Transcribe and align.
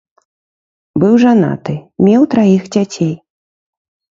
Быў 1.03 1.13
жанаты, 1.25 1.75
меў 2.07 2.21
траіх 2.33 2.63
дзяцей. 2.77 3.13